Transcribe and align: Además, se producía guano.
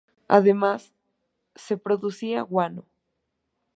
Además, 0.27 0.95
se 1.53 1.77
producía 1.77 2.41
guano. 2.41 2.87